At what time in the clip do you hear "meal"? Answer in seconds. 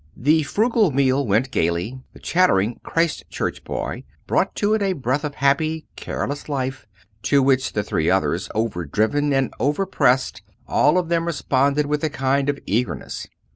0.89-1.27